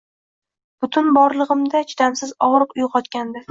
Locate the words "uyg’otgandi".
2.87-3.49